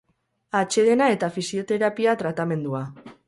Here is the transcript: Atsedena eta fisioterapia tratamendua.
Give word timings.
Atsedena 0.59 1.09
eta 1.17 1.29
fisioterapia 1.37 2.17
tratamendua. 2.25 2.83